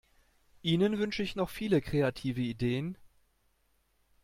Ihnen 0.63 0.97
wünsche 0.97 1.21
ich 1.21 1.35
noch 1.35 1.51
viele 1.51 1.79
kreative 1.79 2.41
Ideen! 2.41 2.97